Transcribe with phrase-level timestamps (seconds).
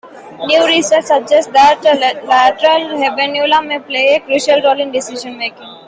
[0.47, 1.79] New research suggests that
[2.27, 5.69] lateral habenula may play a crucial role in decision making.